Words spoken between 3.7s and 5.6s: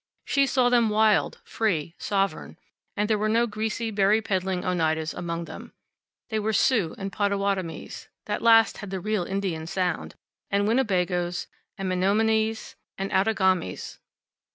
berry peddling Oneidas among